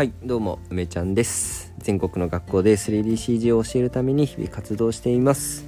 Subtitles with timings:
[0.00, 1.74] はいどうも梅ちゃんです。
[1.76, 5.66] 全国の学校で 3DCG を教えるために日々活動しています。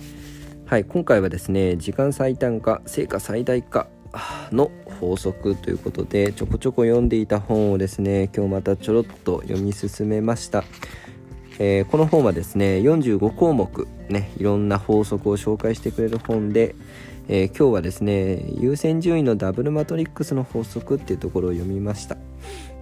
[0.64, 3.88] はい今回はですね時間最短化成果最大化
[4.50, 10.64] の法則ということでちょこちょこ読んでいた本をですね今日またちょろっと読み進めました。
[11.58, 16.74] えー、この本はですね45項目ねいろんな法則を紹介してくれる本で、
[17.28, 22.16] えー、今日はですね優先順位のダブルマトリックスの法則っていうところを読みました。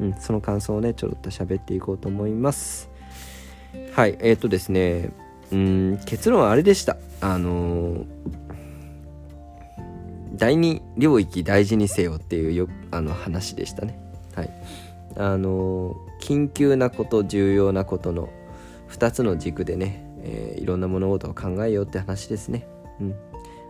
[0.01, 2.89] うん、その感想をねちょろっと喋っていこうと思います。
[3.93, 5.11] はいえっ、ー、とですね
[5.53, 6.97] うん結論はあれでした。
[7.21, 8.05] あの、
[10.35, 13.99] 第二領域大事にせよっていうよあの話でしたね。
[14.35, 14.51] はい。
[15.17, 18.31] あの、緊急なこと重要なことの
[18.91, 22.67] 2つの軸でね、えー、いろんな物事を考えようって話ですね。
[23.01, 23.11] うん。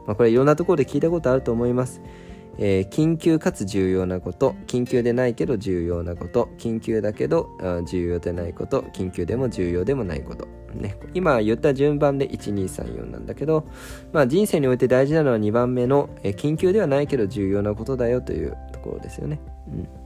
[0.06, 2.00] まあ、これいろんなところで聞いたことあると思います。
[2.58, 7.48] えー、緊急かつ重要なこと緊急でないけど重要なこと緊急だけど
[7.86, 13.66] 重要でないこと緊急でも重要でもないこと、ね、今言った順番で1234なんだけど、
[14.12, 19.40] まあ、人生において大事なのは2番目の、えー、緊急ではないけど重要なことだよというところですよね。
[19.68, 19.99] うん。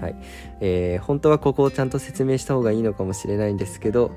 [0.00, 0.16] はい
[0.60, 4.12] えー、本当はここをちゃんと説明した方がいいのかもしれないんですけど、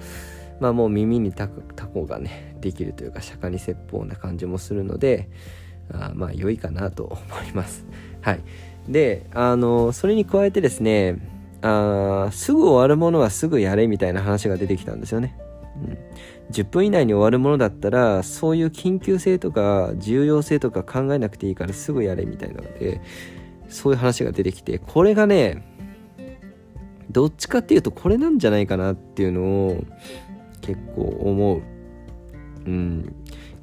[0.60, 5.30] まあ、もう耳にタコがねできるというか釈迦に説法な感じもするので、
[5.92, 7.86] あまあ良いかなと思います。
[8.22, 8.42] はい。
[8.88, 11.18] で、あの、それに加えてですね、
[11.62, 15.36] あすぐ終わるものはすぐやれみたいな話が出てきたんですよね。
[15.78, 15.98] うん、
[16.52, 23.00] 10分以内に終わるものだったらそういう緊急性とか重要性とか考えなくていいからすぐやれみたいなので
[23.70, 25.64] そういう話が出てきてこれがね
[27.10, 29.84] どっちかっていうとこれなんじゃないかなっていうのを
[30.62, 31.62] 結構思う。
[32.66, 33.16] うん、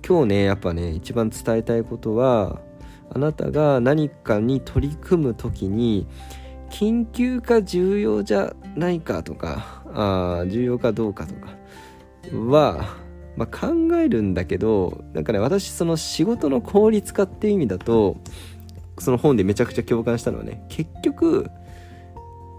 [0.06, 2.60] 今日ねやっぱね一番伝えたいことは
[3.10, 6.06] あなたが何かに取り組む時に
[6.70, 11.50] 緊急か重要じゃないかとかあ重要かどうかとか
[12.32, 12.96] は、
[13.36, 18.16] まあ、考えるんだけどなんかね私その仕事の効率化っていう意味だと
[18.98, 21.50] その本でめちゃくちゃ共感したのはね結局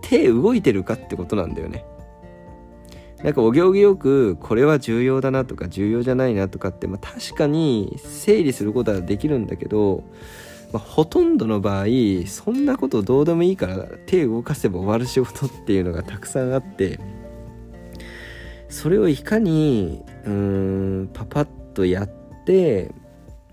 [0.01, 1.85] 手動いてるかってことなんだよね。
[3.23, 10.03] なんかお行儀よくこれは重要だなとか重要じゃないなとかって、まあ、確かに整理することはできるんだけど、
[10.71, 11.85] まあ、ほとんどの場合
[12.27, 16.99] そんなことどうでもいいから手動かせば終わる仕事っていうのがたくさんあって
[18.69, 20.31] それをいかにうー
[21.03, 22.09] んパパッとやっ
[22.45, 22.91] て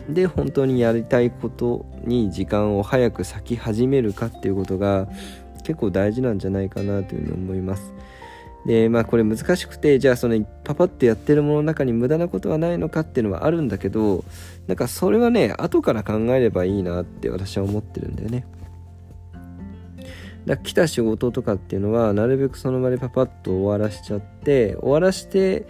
[0.08, 5.08] で本当にやりたいことに時間を早く咲き始めるかっていうことが
[5.64, 7.92] 結構大事なんじゃないかなというふうに思います。
[8.66, 14.24] でまあこれ難しくてじゃあそのパパってやってるものの中に無駄なことはないのかっていうのはあるんだけど
[14.68, 18.46] なんかそれはね後から考えればいいなって私は思ってるんだよね
[20.46, 25.66] だ来た仕事とかっていうのはなるべくその場でパパッと終わらしちゃって終わらして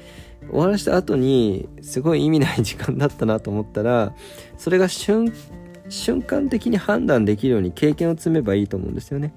[0.53, 4.15] 終わらした後にすごい意味ない時間だったなと思ったら
[4.57, 5.33] それが瞬
[6.27, 9.35] 間的に判断できるように経験を積めばいいと思うんですよね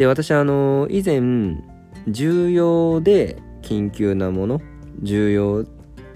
[0.00, 1.62] で、私あの、以前、
[2.08, 4.62] 重要で緊急なもの、
[5.02, 5.66] 重要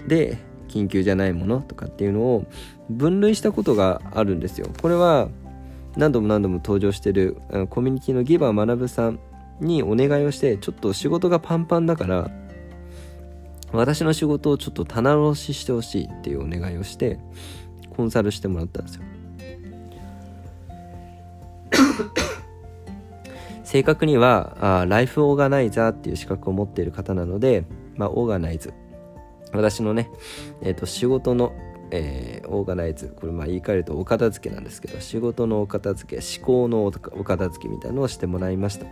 [0.07, 2.45] で緊急じゃないものとかっていうのを
[2.89, 4.69] 分類したことがあるんですよ。
[4.81, 5.29] これは
[5.97, 7.37] 何度も何度も登場してる
[7.69, 9.19] コミュニティのギバー学さん
[9.61, 12.31] にお願いをしてちょっと仕事がパンパンだから
[13.71, 17.19] 私の仕事をちょっと棚卸ししてほしいっていうお願いをして
[17.95, 19.03] コンサルしてもらったんですよ。
[23.63, 27.65] 正確にはあライフオーガナイザーっていう資格を持っている方なので、
[27.95, 28.73] まあ、オーガナイズ。
[29.51, 30.09] 私のね、
[30.61, 31.53] えーと、仕事の、
[31.91, 33.13] えー、オーガナイズ。
[33.15, 38.85] これまあ言い換えるとお片付けなんですけど仕事のお片付け思考のお片付けみたいなのをしてもらいました。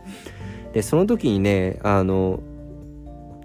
[0.74, 2.40] でその時にねあの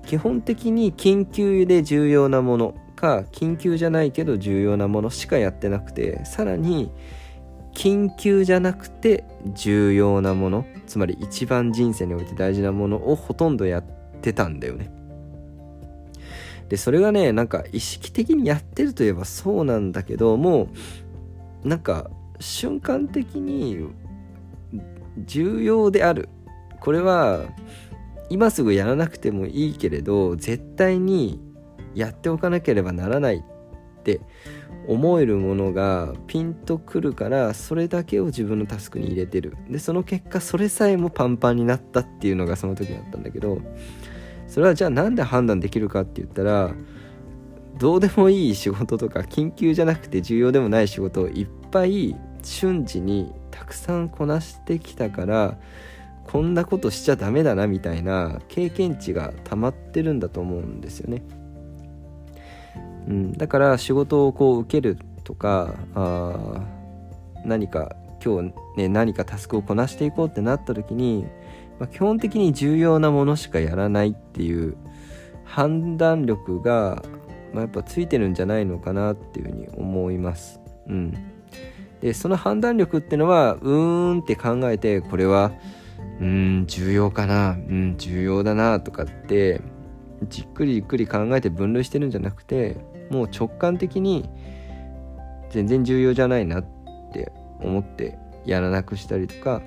[0.09, 6.91] 基本的に緊急で重要なものか緊急じゃないけど重要なものしかやってなくてさらに
[7.75, 13.85] 緊急じゃなくて重要なものつまり一番人生において大事なものをほとんどやっ
[14.23, 14.91] てたんだよね。
[16.71, 20.69] でそれがねなんか意識的にやってるといえばそうなんだけども
[21.65, 22.11] うなんか
[22.41, 23.89] 瞬間的に
[25.19, 26.31] 重要である。
[26.81, 27.45] これは
[28.31, 31.41] 今すぐやらなくてもいいけれど絶対に
[31.95, 34.21] やっておかなければならないって
[34.87, 39.57] 思えるものがピンとくるからそれだけを自分のタスクに入れてる。
[39.69, 43.61] でその結果それさえもパンパンになったっていうのがその時だったんだけど
[44.47, 46.75] それはじゃあなんで判断できるかって言ったら
[47.79, 55.59] どうでもいい仕事とか緊急じゃなくて重要でもない仕事をいっぱい瞬時にたくさんこなしてきたから
[56.31, 61.23] こんなことしちゃダメだなみたいな経験値が溜まってるんだと思うんですよね。
[63.09, 66.61] うん、だから仕事をこう受けるとかあ
[67.47, 71.25] 何か今日ね何かタスクをこなしていこうってなった時に、
[71.79, 74.77] まあ、基本的に重要なものしかやらないっていう
[75.45, 77.03] 判断力が、
[77.55, 80.61] まあ、やっぱついてるんじゃないのかなっていうふうに思います。
[80.89, 81.15] うん、
[82.03, 85.53] でその判断力ってのはうーんって考えてこれは
[86.21, 87.53] うん重要かな。
[87.53, 89.61] うん重要だなとかって
[90.25, 92.77] じっくりじっくり考えて分類してるんじゃなくて
[93.11, 94.29] もう直感的に
[95.51, 96.65] 全然重要じゃないなっ
[97.13, 99.63] て思ってやらなくしたりとか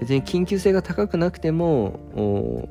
[0.00, 1.98] 別に緊急性が高くなくても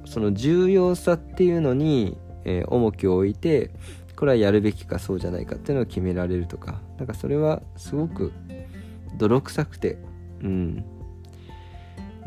[0.06, 3.72] その重要さっていうのに、えー、重きを置いて
[4.16, 8.31] これはやるべきかそうじゃないかっていうのを決められるとかなんかそれはすごく
[9.18, 9.98] 泥臭くて
[10.42, 10.96] うん。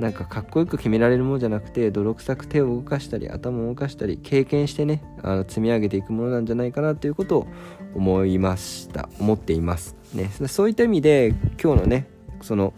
[0.00, 7.48] なんかかっこよく決められるものじゃなくて泥臭く手を動かしたり頭を動かしたり経験してねあの積み上げていくものなんじゃないかなということを
[7.94, 9.08] 思いました。
[9.18, 9.96] 思っています。
[10.14, 10.30] ね。
[10.48, 12.08] そういった意味で今日のね
[12.40, 12.72] その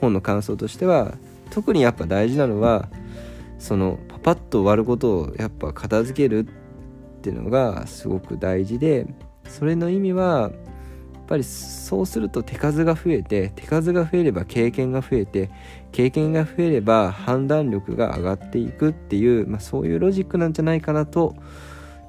[0.00, 1.14] 本の感想としては
[1.50, 2.88] 特にやっぱ大事なのは
[3.58, 9.06] そのパパッと終わることをやっぱ片付けるっていうのがすごく大事で
[9.48, 10.50] それの意味は
[11.26, 15.50] ぱりそうすると手数が増えて手数が増えれば経験が増えて
[15.92, 21.34] 経験が増えれば判断力が上がっていくっていう、まあ、そういうロジックなんじゃないかなと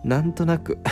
[0.04, 0.78] なんとなく。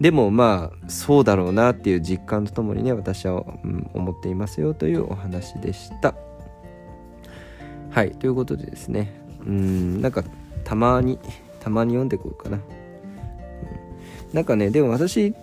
[0.00, 3.42] でもまあそうだろうなっていう実感とともにね私は、
[3.94, 6.14] 思っていますよというお話でした。
[7.90, 10.22] はいということでですねうんなんか
[10.64, 11.18] たまに
[11.60, 12.60] たまに読んでこうかな、
[14.34, 15.34] なんかねでも私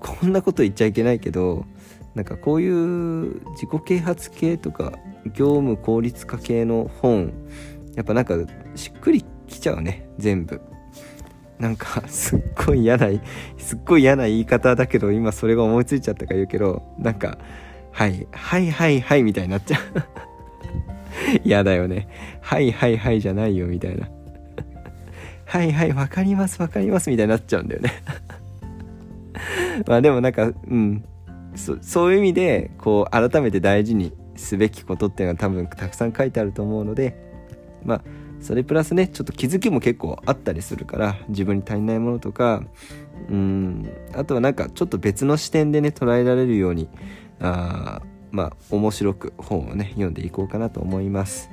[0.00, 1.64] こんなこと言っちゃいけないけど
[2.14, 4.92] なんかこういう自己啓発系とか
[5.34, 7.32] 業務効率化系の本
[7.94, 8.36] やっぱなんか
[8.74, 10.60] しっくりきちゃうね全部。
[11.58, 13.08] なんかすっごい嫌な
[13.56, 17.38] すっごい嫌な言い方だけど今それが思いついちゃったから言うけどなんか
[17.92, 19.80] はいはいはいはいみたいになっちゃう。
[21.44, 22.08] 嫌だよね。
[22.42, 24.08] はいはいはいじゃないよみたいな。
[25.46, 27.92] はいはいわかりますわかりますみたいになっちゃうんだよね。
[29.86, 31.04] まあでもなんかうん。
[31.56, 37.16] そそういう意味でこう改めて大事にすべきことっていうのは多分たくさん書いてあると思うので
[37.84, 38.02] まあ
[38.40, 42.62] それプラスねちょっと気づきも結構あったりするから自分に足りないものとか
[43.30, 43.90] うん。
[44.14, 46.88] あとはなんかちょっと別の視点でね捉えられるように
[47.40, 51.50] あまあ面白く本をね読んでいこうかなと思います。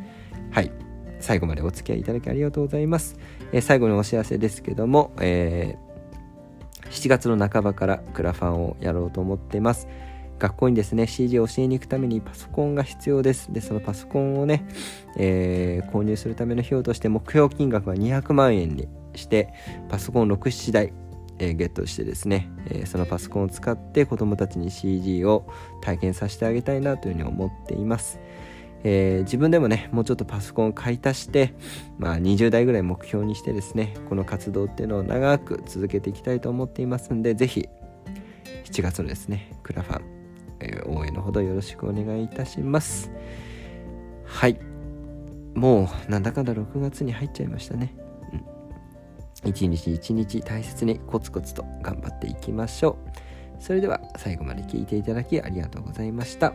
[0.51, 0.71] はい。
[1.19, 3.15] 最後までお付き合いいただきありがとうございます、
[3.53, 5.82] えー、最後にお知らせですけども、えー
[6.89, 9.87] 7月の半ばからクラファンをやろうと思っています。
[10.39, 13.53] 学校にですね、CG を教えに行くためにパソコンが必要です。
[13.53, 14.65] で、そのパソコンをね、
[15.17, 19.53] えー、購入するための費用として目標金額は200万円にして、
[19.89, 20.93] パソコン6、7台、
[21.39, 25.47] えー、ゲットしてですね、えー、そのパソコンを使って子供たちに CG を
[25.81, 28.19] 体験させてあげたいなというふうに思っています。
[28.83, 31.53] えー、自分でもねもうちょっとパソコンを買い足して、
[31.97, 37.69] まあ、20代ぐらい目標にしてですねこの活動っていうのを長く続けていきたいと思っていますんで是非
[38.65, 40.03] 7月のですねクラファン、
[40.59, 43.11] えー、応援のほどよろしくお願いいたします。
[44.25, 44.59] はい。
[45.53, 47.95] もうなんだかんだ6月に入っちゃいましたね、
[49.43, 52.97] うん、一日一日大切にコツコツと頑張っていきましょ
[53.59, 53.61] う。
[53.61, 56.53] それでは最後まで聞いていただきありがとうございました。